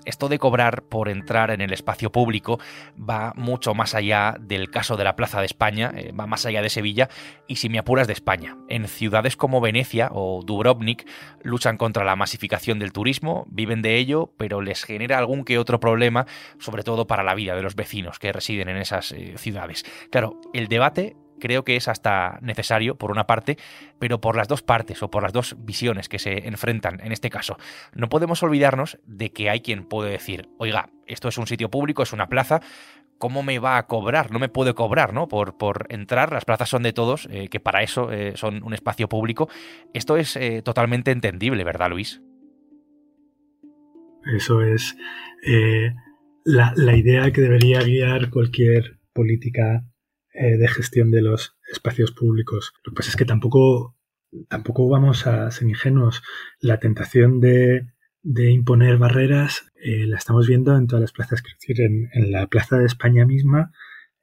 esto 0.05 0.29
de 0.29 0.39
cobrar 0.39 0.83
por 0.83 1.09
entrar 1.09 1.51
en 1.51 1.61
el 1.61 1.73
espacio 1.73 2.11
público 2.11 2.59
va 2.97 3.33
mucho 3.35 3.73
más 3.73 3.95
allá 3.95 4.35
del 4.39 4.69
caso 4.69 4.97
de 4.97 5.03
la 5.03 5.15
Plaza 5.15 5.39
de 5.39 5.45
España, 5.45 5.91
eh, 5.95 6.11
va 6.11 6.27
más 6.27 6.45
allá 6.45 6.61
de 6.61 6.69
Sevilla 6.69 7.09
y 7.47 7.57
si 7.57 7.69
me 7.69 7.79
apuras 7.79 8.07
de 8.07 8.13
España. 8.13 8.57
En 8.69 8.87
ciudades 8.87 9.35
como 9.35 9.61
Venecia 9.61 10.09
o 10.11 10.41
Dubrovnik 10.43 11.07
luchan 11.43 11.77
contra 11.77 12.03
la 12.03 12.15
masificación 12.15 12.79
del 12.79 12.93
turismo, 12.93 13.45
viven 13.49 13.81
de 13.81 13.97
ello, 13.97 14.31
pero 14.37 14.61
les 14.61 14.83
genera 14.83 15.17
algún 15.17 15.43
que 15.43 15.57
otro 15.57 15.79
problema, 15.79 16.25
sobre 16.59 16.83
todo 16.83 17.07
para 17.07 17.23
la 17.23 17.35
vida 17.35 17.55
de 17.55 17.61
los 17.61 17.75
vecinos 17.75 18.19
que 18.19 18.31
residen 18.31 18.69
en 18.69 18.77
esas 18.77 19.11
eh, 19.11 19.35
ciudades. 19.37 19.85
Claro, 20.11 20.39
el 20.53 20.67
debate 20.67 21.15
creo 21.39 21.63
que 21.63 21.75
es 21.75 21.87
hasta 21.87 22.39
necesario, 22.41 22.95
por 22.95 23.11
una 23.11 23.27
parte, 23.27 23.57
pero 23.99 24.21
por 24.21 24.35
las 24.35 24.47
dos 24.47 24.61
partes 24.61 25.01
o 25.03 25.09
por 25.09 25.23
las 25.23 25.33
dos 25.33 25.55
visiones 25.59 26.09
que 26.09 26.19
se 26.19 26.47
enfrentan 26.47 26.99
en 27.01 27.11
este 27.11 27.29
caso. 27.29 27.57
No 27.93 28.09
podemos 28.09 28.43
olvidarnos 28.43 28.99
de 29.05 29.31
que 29.31 29.49
hay 29.49 29.61
quien 29.61 29.85
puede 29.85 30.11
decir, 30.11 30.49
oiga, 30.57 30.89
esto 31.07 31.27
es 31.27 31.37
un 31.37 31.47
sitio 31.47 31.69
público, 31.69 32.03
es 32.03 32.13
una 32.13 32.27
plaza, 32.27 32.61
¿cómo 33.17 33.43
me 33.43 33.59
va 33.59 33.77
a 33.77 33.87
cobrar? 33.87 34.31
No 34.31 34.39
me 34.39 34.49
puede 34.49 34.73
cobrar, 34.73 35.13
¿no? 35.13 35.27
Por, 35.27 35.57
por 35.57 35.87
entrar, 35.89 36.31
las 36.31 36.45
plazas 36.45 36.69
son 36.69 36.83
de 36.83 36.93
todos, 36.93 37.27
eh, 37.31 37.47
que 37.49 37.59
para 37.59 37.83
eso 37.83 38.11
eh, 38.11 38.33
son 38.35 38.63
un 38.63 38.73
espacio 38.73 39.07
público. 39.07 39.49
Esto 39.93 40.17
es 40.17 40.35
eh, 40.35 40.61
totalmente 40.63 41.11
entendible, 41.11 41.63
¿verdad, 41.63 41.89
Luis? 41.89 42.21
Eso 44.35 44.61
es 44.63 44.97
la, 46.43 46.73
la 46.75 46.95
idea 46.95 47.31
que 47.31 47.41
debería 47.41 47.81
guiar 47.81 48.31
cualquier 48.31 48.97
política 49.13 49.83
eh, 50.37 50.57
de 50.57 50.67
gestión 50.67 51.11
de 51.11 51.21
los 51.21 51.55
espacios 51.71 52.11
públicos. 52.11 52.73
Lo 52.83 52.91
que 52.91 52.95
pasa 52.97 53.09
es 53.09 53.15
que 53.15 53.25
tampoco, 53.25 53.95
tampoco 54.49 54.89
vamos 54.89 55.27
a 55.27 55.49
ser 55.51 55.67
ingenuos. 55.67 56.21
La 56.59 56.79
tentación 56.79 57.39
de, 57.39 57.87
de 58.21 58.51
imponer 58.51 58.97
barreras 58.97 59.71
eh, 59.75 60.07
la 60.07 60.17
estamos 60.17 60.47
viendo 60.47 60.75
en 60.75 60.87
todas 60.87 61.01
las 61.01 61.11
plazas. 61.11 61.43
decir, 61.43 61.79
en, 61.79 62.31
la 62.31 62.47
Plaza 62.47 62.79
de 62.79 62.85
España 62.85 63.23
misma 63.25 63.71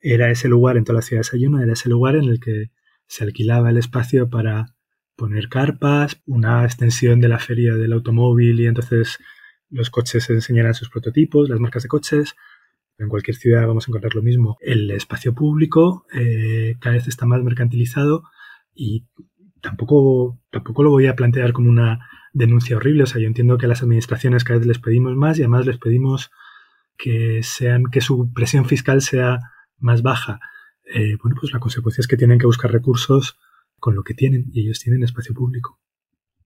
era 0.00 0.30
ese 0.30 0.48
lugar, 0.48 0.76
en 0.76 0.82
toda 0.82 0.96
la 0.96 1.02
ciudad 1.02 1.20
de 1.20 1.24
Sayona, 1.24 1.62
era 1.62 1.74
ese 1.74 1.88
lugar 1.88 2.16
en 2.16 2.24
el 2.24 2.40
que 2.40 2.72
se 3.06 3.22
alquilaba 3.22 3.70
el 3.70 3.76
espacio 3.76 4.28
para 4.28 4.74
poner 5.14 5.48
carpas, 5.48 6.20
una 6.26 6.64
extensión 6.64 7.20
de 7.20 7.28
la 7.28 7.38
feria 7.38 7.74
del 7.76 7.92
automóvil 7.92 8.58
y 8.58 8.66
entonces 8.66 9.18
los 9.70 9.88
coches 9.90 10.24
se 10.24 10.32
enseñaran 10.32 10.74
sus 10.74 10.90
prototipos, 10.90 11.48
las 11.48 11.60
marcas 11.60 11.84
de 11.84 11.88
coches, 11.88 12.34
en 12.98 13.08
cualquier 13.08 13.36
ciudad 13.36 13.66
vamos 13.66 13.86
a 13.86 13.90
encontrar 13.90 14.14
lo 14.14 14.22
mismo. 14.22 14.56
El 14.60 14.90
espacio 14.90 15.34
público 15.34 16.06
eh, 16.12 16.76
cada 16.80 16.96
vez 16.96 17.08
está 17.08 17.26
más 17.26 17.42
mercantilizado 17.42 18.24
y 18.74 19.06
tampoco, 19.60 20.40
tampoco 20.50 20.82
lo 20.82 20.90
voy 20.90 21.06
a 21.06 21.16
plantear 21.16 21.52
como 21.52 21.70
una 21.70 22.08
denuncia 22.32 22.76
horrible. 22.76 23.04
O 23.04 23.06
sea, 23.06 23.20
yo 23.20 23.26
entiendo 23.26 23.58
que 23.58 23.66
a 23.66 23.68
las 23.68 23.82
administraciones 23.82 24.44
cada 24.44 24.58
vez 24.58 24.66
les 24.66 24.78
pedimos 24.78 25.16
más 25.16 25.38
y 25.38 25.42
además 25.42 25.66
les 25.66 25.78
pedimos 25.78 26.30
que 26.96 27.42
sean, 27.42 27.84
que 27.90 28.00
su 28.00 28.32
presión 28.32 28.66
fiscal 28.66 29.02
sea 29.02 29.40
más 29.78 30.02
baja. 30.02 30.40
eh, 30.94 31.16
bueno, 31.22 31.36
pues 31.40 31.52
la 31.52 31.60
consecuencia 31.60 32.02
es 32.02 32.08
que 32.08 32.16
tienen 32.16 32.38
que 32.38 32.46
buscar 32.46 32.70
recursos 32.70 33.38
con 33.78 33.94
lo 33.94 34.02
que 34.04 34.14
tienen 34.14 34.46
y 34.52 34.62
ellos 34.62 34.80
tienen 34.80 35.02
espacio 35.02 35.34
público. 35.34 35.80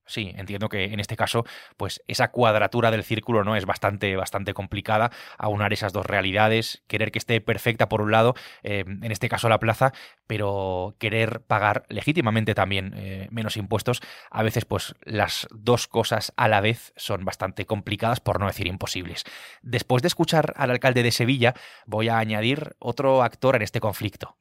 Sí, 0.07 0.33
entiendo 0.37 0.69
que 0.69 0.85
en 0.85 1.01
este 1.01 1.17
caso, 1.17 1.45
pues 1.77 2.01
esa 2.07 2.29
cuadratura 2.29 2.93
del 2.93 3.03
círculo 3.03 3.43
no 3.43 3.57
es 3.57 3.67
bastante, 3.67 4.15
bastante 4.15 4.55
complicada, 4.55 5.11
aunar 5.37 5.73
esas 5.73 5.93
dos 5.93 6.07
realidades, 6.07 6.85
querer 6.87 7.11
que 7.11 7.19
esté 7.19 7.41
perfecta 7.41 7.89
por 7.89 8.01
un 8.01 8.13
lado, 8.13 8.35
eh, 8.63 8.85
en 8.87 9.11
este 9.11 9.29
caso 9.29 9.49
la 9.49 9.59
plaza, 9.59 9.93
pero 10.29 10.95
querer 11.01 11.41
pagar 11.41 11.87
legítimamente 11.89 12.55
también 12.55 12.95
eh, 12.97 13.27
menos 13.33 13.57
impuestos, 13.57 14.01
a 14.31 14.45
veces 14.45 14.65
pues 14.65 14.95
las 15.03 15.49
dos 15.51 15.89
cosas 15.89 16.33
a 16.37 16.47
la 16.47 16.61
vez 16.61 16.93
son 16.97 17.25
bastante 17.25 17.67
complicadas, 17.67 18.21
por 18.21 18.39
no 18.39 18.47
decir 18.47 18.69
imposibles. 18.69 19.25
Después 19.63 20.03
de 20.03 20.09
escuchar 20.09 20.55
al 20.57 20.71
alcalde 20.71 21.03
de 21.03 21.11
Sevilla, 21.11 21.55
voy 21.85 22.09
a 22.09 22.19
añadir 22.19 22.77
otro 22.79 23.25
actor 23.25 23.57
en 23.57 23.63
este 23.63 23.81
conflicto. 23.81 24.37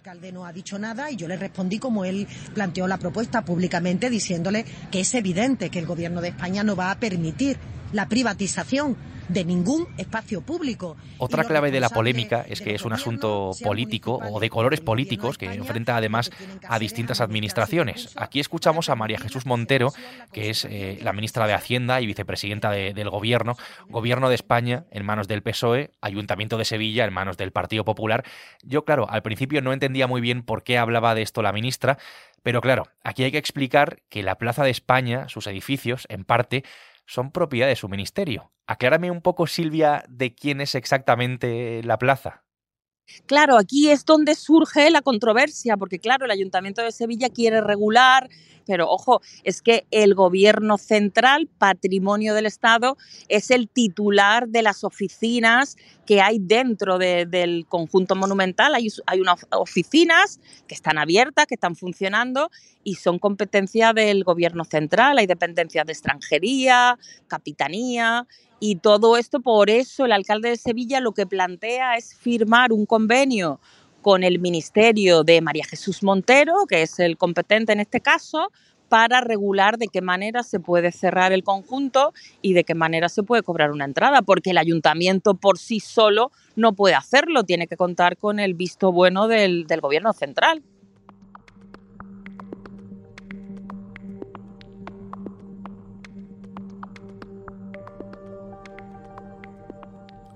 Alcalde 0.00 0.32
no 0.32 0.46
ha 0.46 0.52
dicho 0.54 0.78
nada 0.78 1.10
y 1.10 1.16
yo 1.16 1.28
le 1.28 1.36
respondí 1.36 1.78
como 1.78 2.06
él 2.06 2.26
planteó 2.54 2.86
la 2.88 2.96
propuesta 2.96 3.44
públicamente 3.44 4.08
diciéndole 4.08 4.64
que 4.90 5.00
es 5.00 5.14
evidente 5.14 5.68
que 5.68 5.78
el 5.78 5.84
gobierno 5.84 6.22
de 6.22 6.28
España 6.28 6.64
no 6.64 6.74
va 6.74 6.90
a 6.90 6.98
permitir 6.98 7.58
la 7.92 8.08
privatización 8.08 8.96
de 9.28 9.44
ningún 9.44 9.86
espacio 9.96 10.40
público. 10.42 10.96
Otra 11.18 11.44
clave 11.44 11.70
de 11.70 11.78
la 11.78 11.88
polémica 11.88 12.44
es 12.48 12.60
que 12.60 12.74
es 12.74 12.84
un 12.84 12.92
asunto 12.92 13.52
político 13.62 14.18
o 14.28 14.40
de 14.40 14.50
colores 14.50 14.80
políticos 14.80 15.38
que 15.38 15.46
enfrenta 15.46 15.96
además 15.96 16.32
a 16.68 16.78
distintas 16.80 17.20
administraciones. 17.20 18.12
Aquí 18.16 18.40
escuchamos 18.40 18.88
a 18.88 18.96
María 18.96 19.18
Jesús 19.18 19.46
Montero, 19.46 19.92
que 20.32 20.50
es 20.50 20.64
eh, 20.64 20.98
la 21.02 21.12
ministra 21.12 21.46
de 21.46 21.54
Hacienda 21.54 22.00
y 22.00 22.06
vicepresidenta 22.06 22.70
del 22.70 23.08
Gobierno, 23.08 23.56
Gobierno 23.88 24.28
de 24.28 24.34
España 24.34 24.84
en 24.90 25.06
manos 25.06 25.28
del 25.28 25.42
PSOE, 25.42 25.92
Ayuntamiento 26.00 26.58
de 26.58 26.64
Sevilla 26.64 27.04
en 27.04 27.12
manos 27.12 27.36
del 27.36 27.52
Partido 27.52 27.84
Popular. 27.84 28.24
Yo, 28.64 28.84
claro, 28.84 29.08
al 29.08 29.22
principio 29.22 29.62
no 29.62 29.72
entendía 29.72 30.08
muy 30.08 30.20
bien 30.20 30.42
por 30.42 30.64
qué 30.64 30.76
hablaba 30.76 31.14
de 31.14 31.22
esto 31.22 31.40
la 31.42 31.52
ministra, 31.52 31.98
pero 32.42 32.60
claro, 32.60 32.88
aquí 33.04 33.22
hay 33.22 33.32
que 33.32 33.38
explicar 33.38 33.98
que 34.08 34.22
la 34.22 34.38
Plaza 34.38 34.64
de 34.64 34.70
España, 34.70 35.28
sus 35.28 35.46
edificios, 35.46 36.06
en 36.08 36.24
parte, 36.24 36.64
son 37.10 37.32
propiedad 37.32 37.66
de 37.66 37.74
su 37.74 37.88
ministerio. 37.88 38.52
Aclárame 38.68 39.10
un 39.10 39.20
poco, 39.20 39.48
Silvia, 39.48 40.04
de 40.08 40.32
quién 40.32 40.60
es 40.60 40.76
exactamente 40.76 41.82
la 41.82 41.98
plaza. 41.98 42.44
Claro, 43.26 43.56
aquí 43.56 43.90
es 43.90 44.04
donde 44.04 44.34
surge 44.34 44.90
la 44.90 45.02
controversia, 45.02 45.76
porque 45.76 45.98
claro, 45.98 46.24
el 46.24 46.30
Ayuntamiento 46.30 46.82
de 46.82 46.92
Sevilla 46.92 47.28
quiere 47.28 47.60
regular, 47.60 48.28
pero 48.66 48.88
ojo, 48.88 49.20
es 49.42 49.62
que 49.62 49.84
el 49.90 50.14
gobierno 50.14 50.78
central, 50.78 51.48
patrimonio 51.58 52.34
del 52.34 52.46
Estado, 52.46 52.96
es 53.28 53.50
el 53.50 53.68
titular 53.68 54.48
de 54.48 54.62
las 54.62 54.84
oficinas 54.84 55.76
que 56.06 56.20
hay 56.20 56.38
dentro 56.40 56.98
del 56.98 57.66
conjunto 57.68 58.14
monumental. 58.14 58.74
Hay, 58.74 58.88
hay 59.06 59.20
unas 59.20 59.46
oficinas 59.50 60.38
que 60.68 60.74
están 60.74 60.98
abiertas, 60.98 61.46
que 61.46 61.54
están 61.54 61.74
funcionando 61.74 62.50
y 62.84 62.94
son 62.94 63.18
competencia 63.18 63.92
del 63.92 64.22
gobierno 64.24 64.64
central. 64.64 65.18
Hay 65.18 65.26
dependencias 65.26 65.86
de 65.86 65.92
extranjería, 65.92 66.98
capitanía 67.26 68.26
y 68.60 68.76
todo 68.76 69.16
esto, 69.16 69.40
por 69.40 69.70
eso 69.70 70.04
el 70.04 70.12
alcalde 70.12 70.50
de 70.50 70.56
Sevilla 70.56 71.00
lo 71.00 71.12
que 71.12 71.26
plantea 71.26 71.96
es 71.96 72.14
firmar 72.14 72.72
un 72.72 72.86
convenio 72.86 73.58
con 74.02 74.22
el 74.22 74.38
Ministerio 74.38 75.24
de 75.24 75.40
María 75.40 75.64
Jesús 75.64 76.02
Montero, 76.02 76.66
que 76.68 76.82
es 76.82 76.98
el 77.00 77.16
competente 77.16 77.72
en 77.72 77.80
este 77.80 78.00
caso, 78.00 78.50
para 78.90 79.20
regular 79.20 79.78
de 79.78 79.86
qué 79.86 80.02
manera 80.02 80.42
se 80.42 80.58
puede 80.58 80.90
cerrar 80.90 81.32
el 81.32 81.44
conjunto 81.44 82.12
y 82.42 82.54
de 82.54 82.64
qué 82.64 82.74
manera 82.74 83.08
se 83.08 83.22
puede 83.22 83.42
cobrar 83.42 83.70
una 83.70 83.84
entrada, 83.84 84.20
porque 84.20 84.50
el 84.50 84.58
ayuntamiento 84.58 85.34
por 85.34 85.58
sí 85.58 85.80
solo 85.80 86.32
no 86.56 86.74
puede 86.74 86.96
hacerlo, 86.96 87.44
tiene 87.44 87.68
que 87.68 87.76
contar 87.76 88.16
con 88.16 88.40
el 88.40 88.54
visto 88.54 88.92
bueno 88.92 89.28
del, 89.28 89.64
gobierno 89.80 90.12
central. 90.12 90.62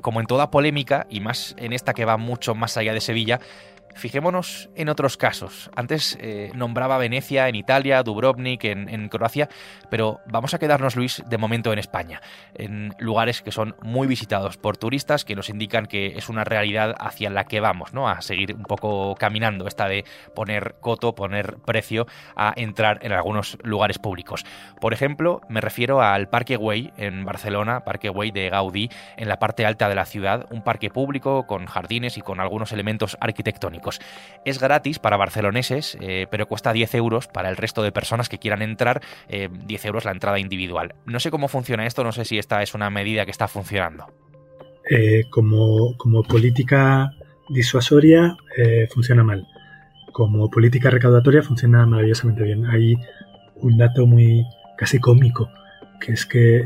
Como 0.04 0.20
en 0.20 0.26
toda 0.26 0.50
polémica, 0.50 1.06
y 1.08 1.20
más 1.20 1.54
en 1.56 1.73
esta 1.73 1.94
que 1.94 2.04
va 2.04 2.18
mucho 2.18 2.54
más 2.54 2.76
allá 2.76 2.92
de 2.92 3.00
Sevilla, 3.00 3.40
Fijémonos 3.94 4.70
en 4.74 4.88
otros 4.88 5.16
casos. 5.16 5.70
Antes 5.76 6.18
eh, 6.20 6.50
nombraba 6.54 6.98
Venecia 6.98 7.48
en 7.48 7.54
Italia, 7.54 8.02
Dubrovnik 8.02 8.64
en, 8.64 9.08
Croacia, 9.08 9.48
pero 9.90 10.20
vamos 10.26 10.54
a 10.54 10.58
quedarnos, 10.58 10.96
Luis, 10.96 11.22
de 11.26 11.38
momento 11.38 11.72
en 11.72 11.78
España, 11.78 12.20
en 12.54 12.94
lugares 12.98 13.42
que 13.42 13.52
son 13.52 13.76
muy 13.82 14.06
visitados 14.06 14.56
por 14.56 14.76
turistas, 14.76 15.24
que 15.24 15.36
nos 15.36 15.48
indican 15.48 15.86
que 15.86 16.14
es 16.16 16.28
una 16.28 16.44
realidad 16.44 16.94
hacia 16.98 17.30
la 17.30 17.44
que 17.44 17.60
vamos, 17.60 17.92
¿no? 17.92 18.08
A 18.08 18.20
seguir 18.20 18.54
un 18.54 18.64
poco 18.64 19.14
caminando, 19.14 19.66
esta 19.66 19.88
de 19.88 20.04
poner 20.34 20.76
coto, 20.80 21.14
poner 21.14 21.56
precio 21.64 22.06
a 22.36 22.52
entrar 22.56 22.98
en 23.02 23.12
algunos 23.12 23.58
lugares 23.62 23.98
públicos. 23.98 24.44
Por 24.80 24.92
ejemplo, 24.92 25.40
me 25.48 25.60
refiero 25.60 26.02
al 26.02 26.28
Parque 26.28 26.56
Güell 26.56 26.92
en 26.96 27.24
Barcelona, 27.24 27.84
Parque 27.84 28.08
Güell 28.08 28.32
de 28.32 28.50
Gaudí, 28.50 28.90
en 29.16 29.28
la 29.28 29.38
parte 29.38 29.66
alta 29.66 29.88
de 29.88 29.94
la 29.94 30.04
ciudad, 30.04 30.46
un 30.50 30.62
parque 30.62 30.90
público 30.90 31.46
con 31.46 31.66
jardines 31.66 32.18
y 32.18 32.20
con 32.20 32.40
algunos 32.40 32.72
elementos 32.72 33.16
arquitectónicos. 33.20 33.83
Es 34.44 34.60
gratis 34.60 34.98
para 34.98 35.16
barceloneses, 35.16 35.96
eh, 36.00 36.26
pero 36.30 36.46
cuesta 36.46 36.72
10 36.72 36.94
euros 36.94 37.28
para 37.28 37.48
el 37.48 37.56
resto 37.56 37.82
de 37.82 37.92
personas 37.92 38.28
que 38.28 38.38
quieran 38.38 38.62
entrar, 38.62 39.00
10 39.28 39.84
eh, 39.84 39.88
euros 39.88 40.04
la 40.04 40.12
entrada 40.12 40.38
individual. 40.38 40.94
No 41.06 41.20
sé 41.20 41.30
cómo 41.30 41.48
funciona 41.48 41.86
esto, 41.86 42.04
no 42.04 42.12
sé 42.12 42.24
si 42.24 42.38
esta 42.38 42.62
es 42.62 42.74
una 42.74 42.90
medida 42.90 43.24
que 43.24 43.30
está 43.30 43.48
funcionando. 43.48 44.06
Eh, 44.90 45.24
como, 45.30 45.96
como, 45.96 46.22
política 46.22 47.10
disuasoria 47.48 48.36
funciona 48.92 49.24
mal. 49.24 49.46
Como 50.12 50.50
política 50.50 50.90
recaudatoria 50.90 51.42
funciona 51.42 51.86
maravillosamente 51.86 52.44
bien. 52.44 52.66
Hay 52.66 52.94
un 53.56 53.78
dato 53.78 54.06
muy 54.06 54.44
casi 54.76 54.98
cómico, 54.98 55.48
que 56.00 56.12
es 56.12 56.26
que 56.26 56.56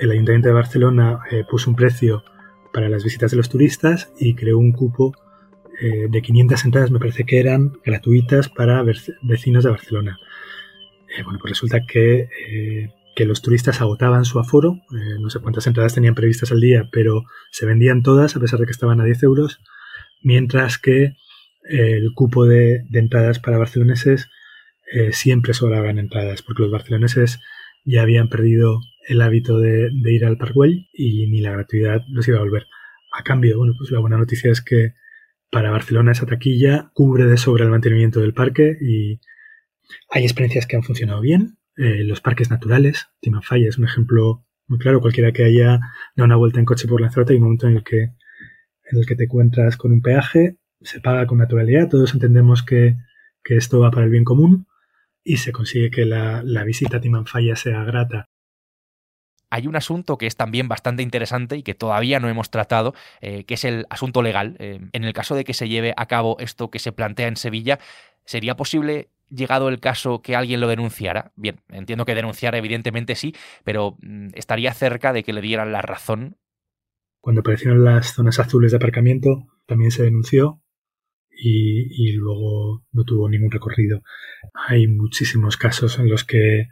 el 0.00 0.10
Ayuntamiento 0.10 0.48
de 0.48 0.54
Barcelona 0.54 1.20
puso 1.50 1.70
un 1.70 1.76
precio 1.76 2.22
para 2.72 2.88
las 2.88 3.04
visitas 3.04 3.30
de 3.30 3.36
los 3.36 3.48
turistas 3.48 4.12
y 4.18 4.34
creó 4.34 4.58
un 4.58 4.72
cupo 4.72 5.12
eh, 5.80 6.08
de 6.10 6.22
500 6.22 6.64
entradas 6.64 6.90
me 6.90 6.98
parece 6.98 7.24
que 7.24 7.40
eran 7.40 7.72
gratuitas 7.84 8.48
para 8.48 8.84
vecinos 9.22 9.64
de 9.64 9.70
Barcelona. 9.70 10.18
Eh, 11.16 11.22
bueno, 11.22 11.38
pues 11.40 11.52
resulta 11.52 11.86
que, 11.86 12.28
eh, 12.48 12.92
que, 13.16 13.24
los 13.24 13.40
turistas 13.40 13.80
agotaban 13.80 14.24
su 14.24 14.38
aforo, 14.38 14.78
no 15.20 15.30
sé 15.30 15.40
cuántas 15.40 15.66
entradas 15.66 15.94
tenían 15.94 16.14
previstas 16.14 16.52
al 16.52 16.60
día, 16.60 16.88
pero 16.92 17.24
se 17.50 17.66
vendían 17.66 18.02
todas 18.02 18.36
a 18.36 18.40
pesar 18.40 18.60
de 18.60 18.66
que 18.66 18.72
estaban 18.72 19.00
a 19.00 19.04
10 19.04 19.22
euros, 19.22 19.60
mientras 20.22 20.78
que 20.78 21.16
el 21.64 22.12
cupo 22.14 22.46
de, 22.46 22.84
entradas 22.92 23.38
para 23.38 23.58
barceloneses 23.58 24.28
siempre 25.10 25.54
sobraban 25.54 25.98
entradas, 25.98 26.42
porque 26.42 26.62
los 26.62 26.72
barceloneses 26.72 27.40
ya 27.84 28.02
habían 28.02 28.28
perdido 28.28 28.80
el 29.08 29.22
hábito 29.22 29.58
de, 29.58 29.90
ir 30.06 30.24
al 30.24 30.36
Parkwell 30.36 30.88
y 30.92 31.26
ni 31.26 31.40
la 31.40 31.52
gratuidad 31.52 32.02
los 32.08 32.26
iba 32.28 32.38
a 32.38 32.42
volver. 32.42 32.66
A 33.12 33.22
cambio, 33.22 33.58
bueno, 33.58 33.74
pues 33.76 33.90
la 33.90 33.98
buena 33.98 34.18
noticia 34.18 34.52
es 34.52 34.62
que 34.62 34.94
para 35.50 35.70
Barcelona 35.70 36.12
esa 36.12 36.26
taquilla 36.26 36.90
cubre 36.94 37.26
de 37.26 37.36
sobra 37.36 37.64
el 37.64 37.70
mantenimiento 37.70 38.20
del 38.20 38.34
parque 38.34 38.76
y 38.80 39.20
hay 40.10 40.22
experiencias 40.22 40.66
que 40.66 40.76
han 40.76 40.82
funcionado 40.82 41.20
bien. 41.20 41.58
Eh, 41.76 42.04
los 42.04 42.20
parques 42.20 42.50
naturales, 42.50 43.08
Timanfaya 43.20 43.68
es 43.68 43.78
un 43.78 43.84
ejemplo 43.84 44.44
muy 44.66 44.78
claro. 44.78 45.00
Cualquiera 45.00 45.32
que 45.32 45.44
haya 45.44 45.80
dado 46.14 46.26
una 46.26 46.36
vuelta 46.36 46.60
en 46.60 46.64
coche 46.64 46.86
por 46.86 47.00
Lanzarote 47.00 47.32
hay 47.32 47.38
un 47.38 47.44
momento 47.44 47.68
en 47.68 47.76
el 47.76 47.84
que 47.84 48.12
en 48.92 48.98
el 48.98 49.06
que 49.06 49.14
te 49.14 49.24
encuentras 49.24 49.76
con 49.76 49.92
un 49.92 50.02
peaje, 50.02 50.56
se 50.80 51.00
paga 51.00 51.26
con 51.26 51.38
naturalidad, 51.38 51.88
todos 51.88 52.12
entendemos 52.12 52.64
que, 52.64 52.96
esto 53.44 53.80
va 53.80 53.90
para 53.90 54.04
el 54.04 54.12
bien 54.12 54.22
común 54.22 54.66
y 55.24 55.38
se 55.38 55.50
consigue 55.50 55.90
que 55.90 56.04
la, 56.04 56.42
la 56.44 56.62
visita 56.62 56.98
a 56.98 57.00
Timanfaya 57.00 57.56
sea 57.56 57.82
grata 57.82 58.28
hay 59.50 59.66
un 59.66 59.76
asunto 59.76 60.16
que 60.16 60.26
es 60.26 60.36
también 60.36 60.68
bastante 60.68 61.02
interesante 61.02 61.56
y 61.56 61.62
que 61.62 61.74
todavía 61.74 62.20
no 62.20 62.28
hemos 62.28 62.50
tratado, 62.50 62.94
eh, 63.20 63.44
que 63.44 63.54
es 63.54 63.64
el 63.64 63.86
asunto 63.90 64.22
legal. 64.22 64.56
Eh, 64.58 64.80
en 64.92 65.04
el 65.04 65.12
caso 65.12 65.34
de 65.34 65.44
que 65.44 65.54
se 65.54 65.68
lleve 65.68 65.92
a 65.96 66.06
cabo 66.06 66.36
esto 66.38 66.70
que 66.70 66.78
se 66.78 66.92
plantea 66.92 67.28
en 67.28 67.36
Sevilla, 67.36 67.78
¿sería 68.24 68.56
posible, 68.56 69.08
llegado 69.28 69.68
el 69.68 69.80
caso, 69.80 70.22
que 70.22 70.36
alguien 70.36 70.60
lo 70.60 70.68
denunciara? 70.68 71.32
Bien, 71.36 71.60
entiendo 71.68 72.04
que 72.04 72.14
denunciar 72.14 72.54
evidentemente 72.54 73.16
sí, 73.16 73.34
pero 73.64 73.96
mm, 74.00 74.28
¿estaría 74.34 74.72
cerca 74.72 75.12
de 75.12 75.24
que 75.24 75.32
le 75.32 75.40
dieran 75.40 75.72
la 75.72 75.82
razón? 75.82 76.36
Cuando 77.20 77.40
aparecieron 77.40 77.84
las 77.84 78.14
zonas 78.14 78.38
azules 78.38 78.70
de 78.70 78.78
aparcamiento, 78.78 79.46
también 79.66 79.90
se 79.90 80.04
denunció 80.04 80.62
y, 81.42 82.12
luego 82.12 82.84
no 82.92 83.04
tuvo 83.04 83.28
ningún 83.28 83.50
recorrido. 83.50 84.02
Hay 84.68 84.86
muchísimos 84.86 85.56
casos 85.56 85.98
en 85.98 86.08
los 86.08 86.24
que 86.24 86.68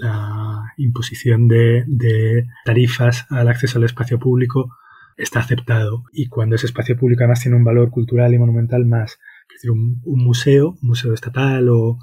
la 0.00 0.72
imposición 0.76 1.48
de, 1.48 2.46
tarifas 2.64 3.26
al 3.30 3.48
acceso 3.48 3.78
al 3.78 3.84
espacio 3.84 4.18
público 4.18 4.74
está 5.16 5.40
aceptado 5.40 6.04
y 6.12 6.28
cuando 6.28 6.56
ese 6.56 6.66
espacio 6.66 6.96
público 6.96 7.22
además 7.22 7.40
tiene 7.40 7.56
un 7.56 7.64
valor 7.64 7.90
cultural 7.90 8.32
y 8.32 8.38
monumental 8.38 8.84
más, 8.86 9.18
es 9.48 9.54
decir, 9.54 9.70
un, 9.70 10.00
museo, 10.04 10.78
un 10.80 10.88
museo 10.88 11.12
estatal 11.12 11.68
o, 11.70 11.98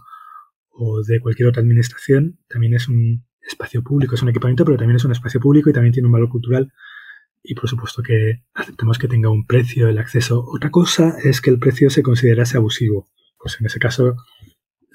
o, 0.69 1.03
de 1.03 1.19
cualquier 1.21 1.47
otra 1.47 1.61
administración, 1.61 2.39
también 2.49 2.73
es 2.73 2.89
un 2.89 3.25
espacio 3.41 3.83
público, 3.83 4.15
es 4.15 4.21
un 4.21 4.29
equipamiento, 4.29 4.65
pero 4.65 4.77
también 4.77 4.97
es 4.97 5.05
un 5.05 5.11
espacio 5.11 5.39
público 5.39 5.69
y 5.69 5.73
también 5.73 5.93
tiene 5.93 6.07
un 6.07 6.13
valor 6.13 6.29
cultural 6.29 6.73
y 7.47 7.55
por 7.55 7.69
supuesto 7.69 8.01
que 8.01 8.43
aceptamos 8.53 8.97
que 8.97 9.07
tenga 9.07 9.29
un 9.29 9.45
precio 9.45 9.87
el 9.87 9.99
acceso. 9.99 10.43
Otra 10.47 10.71
cosa 10.71 11.15
es 11.23 11.41
que 11.41 11.51
el 11.51 11.59
precio 11.59 11.89
se 11.89 12.03
considerase 12.03 12.57
abusivo. 12.57 13.09
Pues 13.37 13.57
en 13.59 13.67
ese 13.67 13.79
caso 13.79 14.15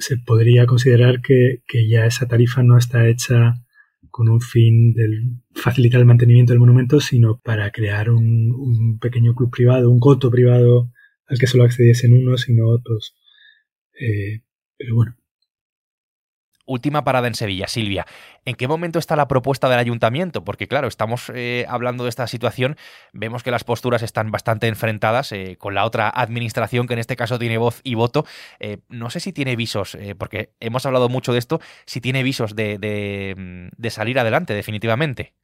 se 0.00 0.16
podría 0.16 0.66
considerar 0.66 1.20
que, 1.20 1.62
ya 1.88 2.06
esa 2.06 2.26
tarifa 2.26 2.62
no 2.62 2.76
está 2.78 3.06
hecha 3.06 3.54
con 4.10 4.28
un 4.28 4.40
fin 4.40 4.92
de 4.94 5.06
facilitar 5.54 6.00
el 6.00 6.06
mantenimiento 6.06 6.52
del 6.52 6.60
monumento, 6.60 7.00
sino 7.00 7.38
para 7.38 7.70
crear 7.70 8.10
un, 8.10 8.98
pequeño 9.00 9.34
club 9.34 9.50
privado, 9.50 9.90
un 9.90 10.00
coto 10.00 10.30
privado 10.30 10.90
al 11.26 11.38
que 11.38 11.46
solo 11.46 11.64
accediesen 11.64 12.14
unos 12.14 12.48
y 12.48 12.54
no 12.54 12.68
otros. 12.68 13.14
Eh, 14.00 14.40
pero 14.76 14.96
bueno, 14.96 15.16
Última 16.70 17.02
parada 17.02 17.26
en 17.26 17.34
Sevilla, 17.34 17.66
Silvia. 17.66 18.06
¿En 18.44 18.54
qué 18.54 18.68
momento 18.68 19.00
está 19.00 19.16
la 19.16 19.26
propuesta 19.26 19.68
del 19.68 19.80
ayuntamiento? 19.80 20.44
Porque 20.44 20.68
claro, 20.68 20.86
estamos 20.86 21.32
eh, 21.34 21.66
hablando 21.68 22.04
de 22.04 22.10
esta 22.10 22.28
situación, 22.28 22.76
vemos 23.12 23.42
que 23.42 23.50
las 23.50 23.64
posturas 23.64 24.02
están 24.02 24.30
bastante 24.30 24.68
enfrentadas 24.68 25.32
eh, 25.32 25.56
con 25.58 25.74
la 25.74 25.84
otra 25.84 26.08
administración 26.08 26.86
que 26.86 26.92
en 26.92 27.00
este 27.00 27.16
caso 27.16 27.40
tiene 27.40 27.58
voz 27.58 27.80
y 27.82 27.96
voto. 27.96 28.24
Eh, 28.60 28.78
no 28.88 29.10
sé 29.10 29.18
si 29.18 29.32
tiene 29.32 29.56
visos, 29.56 29.98
porque 30.16 30.52
hemos 30.60 30.86
hablado 30.86 31.08
mucho 31.08 31.32
de 31.32 31.40
esto, 31.40 31.60
si 31.86 32.00
tiene 32.00 32.22
visos 32.22 32.54
de, 32.54 32.78
de 33.76 33.90
salir 33.90 34.20
adelante 34.20 34.54
definitivamente. 34.54 35.34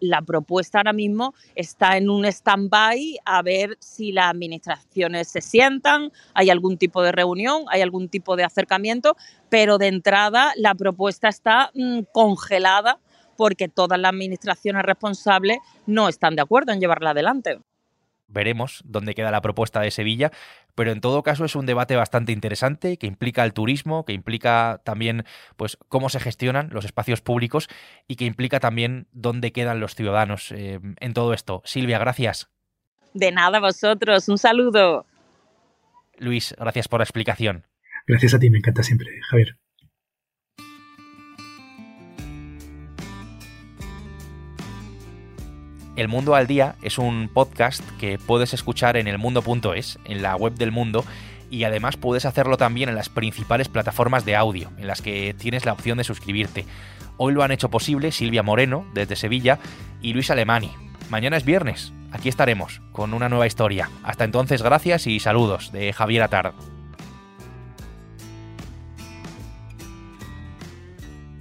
La 0.00 0.22
propuesta 0.22 0.78
ahora 0.78 0.92
mismo 0.92 1.34
está 1.54 1.96
en 1.96 2.10
un 2.10 2.24
stand-by 2.24 3.18
a 3.24 3.42
ver 3.42 3.76
si 3.80 4.12
las 4.12 4.30
administraciones 4.30 5.28
se 5.28 5.40
sientan, 5.40 6.12
hay 6.34 6.50
algún 6.50 6.78
tipo 6.78 7.02
de 7.02 7.12
reunión, 7.12 7.64
hay 7.68 7.82
algún 7.82 8.08
tipo 8.08 8.36
de 8.36 8.44
acercamiento, 8.44 9.16
pero 9.48 9.78
de 9.78 9.88
entrada 9.88 10.52
la 10.56 10.74
propuesta 10.74 11.28
está 11.28 11.70
mm, 11.74 12.00
congelada 12.12 12.98
porque 13.36 13.68
todas 13.68 13.98
las 13.98 14.10
administraciones 14.10 14.82
responsables 14.82 15.58
no 15.86 16.08
están 16.08 16.34
de 16.34 16.42
acuerdo 16.42 16.72
en 16.72 16.80
llevarla 16.80 17.10
adelante 17.10 17.60
veremos 18.28 18.82
dónde 18.84 19.14
queda 19.14 19.30
la 19.30 19.40
propuesta 19.40 19.80
de 19.80 19.90
Sevilla, 19.90 20.30
pero 20.74 20.92
en 20.92 21.00
todo 21.00 21.22
caso 21.22 21.44
es 21.44 21.56
un 21.56 21.66
debate 21.66 21.96
bastante 21.96 22.32
interesante 22.32 22.98
que 22.98 23.06
implica 23.06 23.44
el 23.44 23.52
turismo, 23.52 24.04
que 24.04 24.12
implica 24.12 24.80
también 24.84 25.24
pues 25.56 25.76
cómo 25.88 26.08
se 26.08 26.20
gestionan 26.20 26.68
los 26.70 26.84
espacios 26.84 27.20
públicos 27.20 27.68
y 28.06 28.16
que 28.16 28.26
implica 28.26 28.60
también 28.60 29.08
dónde 29.12 29.52
quedan 29.52 29.80
los 29.80 29.94
ciudadanos 29.94 30.52
eh, 30.52 30.78
en 31.00 31.14
todo 31.14 31.32
esto. 31.32 31.62
Silvia, 31.64 31.98
gracias. 31.98 32.48
De 33.14 33.32
nada 33.32 33.58
vosotros, 33.58 34.28
un 34.28 34.38
saludo. 34.38 35.06
Luis, 36.18 36.54
gracias 36.58 36.88
por 36.88 37.00
la 37.00 37.04
explicación. 37.04 37.66
Gracias 38.06 38.34
a 38.34 38.38
ti, 38.38 38.50
me 38.50 38.58
encanta 38.58 38.82
siempre, 38.82 39.08
Javier. 39.30 39.56
El 45.98 46.06
Mundo 46.06 46.36
al 46.36 46.46
Día 46.46 46.76
es 46.80 46.96
un 46.96 47.28
podcast 47.28 47.82
que 47.98 48.20
puedes 48.20 48.54
escuchar 48.54 48.96
en 48.96 49.08
elmundo.es, 49.08 49.98
en 50.04 50.22
la 50.22 50.36
web 50.36 50.54
del 50.54 50.70
mundo, 50.70 51.04
y 51.50 51.64
además 51.64 51.96
puedes 51.96 52.24
hacerlo 52.24 52.56
también 52.56 52.88
en 52.88 52.94
las 52.94 53.08
principales 53.08 53.68
plataformas 53.68 54.24
de 54.24 54.36
audio, 54.36 54.70
en 54.78 54.86
las 54.86 55.02
que 55.02 55.34
tienes 55.36 55.66
la 55.66 55.72
opción 55.72 55.98
de 55.98 56.04
suscribirte. 56.04 56.66
Hoy 57.16 57.32
lo 57.32 57.42
han 57.42 57.50
hecho 57.50 57.68
posible 57.68 58.12
Silvia 58.12 58.44
Moreno, 58.44 58.86
desde 58.94 59.16
Sevilla, 59.16 59.58
y 60.00 60.12
Luis 60.12 60.30
Alemani. 60.30 60.70
Mañana 61.10 61.36
es 61.36 61.44
viernes, 61.44 61.92
aquí 62.12 62.28
estaremos, 62.28 62.80
con 62.92 63.12
una 63.12 63.28
nueva 63.28 63.48
historia. 63.48 63.90
Hasta 64.04 64.22
entonces, 64.22 64.62
gracias 64.62 65.08
y 65.08 65.18
saludos 65.18 65.72
de 65.72 65.92
Javier 65.92 66.22
Atard. 66.22 66.54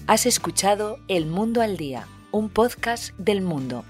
Has 0.07 0.25
escuchado 0.25 0.97
El 1.07 1.27
Mundo 1.27 1.61
al 1.61 1.77
Día, 1.77 2.07
un 2.31 2.49
podcast 2.49 3.15
del 3.19 3.41
mundo 3.43 3.85